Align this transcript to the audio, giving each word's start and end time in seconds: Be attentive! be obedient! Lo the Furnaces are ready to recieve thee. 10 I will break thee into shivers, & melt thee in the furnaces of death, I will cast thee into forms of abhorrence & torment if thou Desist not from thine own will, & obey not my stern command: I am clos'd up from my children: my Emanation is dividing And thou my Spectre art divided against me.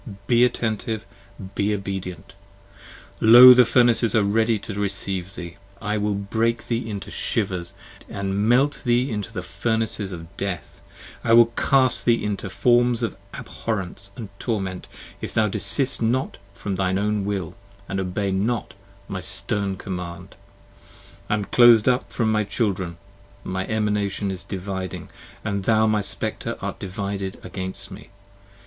Be 0.25 0.43
attentive! 0.43 1.05
be 1.53 1.75
obedient! 1.75 2.33
Lo 3.19 3.53
the 3.53 3.65
Furnaces 3.65 4.15
are 4.15 4.23
ready 4.23 4.57
to 4.57 4.73
recieve 4.73 5.35
thee. 5.35 5.57
10 5.77 5.77
I 5.79 5.97
will 5.99 6.15
break 6.15 6.65
thee 6.65 6.89
into 6.89 7.11
shivers, 7.11 7.75
& 8.09 8.09
melt 8.09 8.81
thee 8.83 9.11
in 9.11 9.23
the 9.31 9.43
furnaces 9.43 10.11
of 10.11 10.35
death, 10.37 10.81
I 11.23 11.33
will 11.33 11.53
cast 11.55 12.05
thee 12.05 12.23
into 12.23 12.49
forms 12.49 13.03
of 13.03 13.15
abhorrence 13.35 14.09
& 14.25 14.39
torment 14.39 14.87
if 15.21 15.35
thou 15.35 15.47
Desist 15.47 16.01
not 16.01 16.39
from 16.55 16.77
thine 16.77 16.97
own 16.97 17.23
will, 17.23 17.53
& 17.75 17.87
obey 17.91 18.31
not 18.31 18.73
my 19.07 19.19
stern 19.19 19.77
command: 19.77 20.33
I 21.29 21.35
am 21.35 21.45
clos'd 21.45 21.87
up 21.87 22.11
from 22.11 22.31
my 22.31 22.43
children: 22.43 22.97
my 23.43 23.67
Emanation 23.67 24.31
is 24.31 24.43
dividing 24.43 25.09
And 25.45 25.65
thou 25.65 25.85
my 25.85 26.01
Spectre 26.01 26.57
art 26.59 26.79
divided 26.79 27.39
against 27.43 27.91
me. 27.91 28.09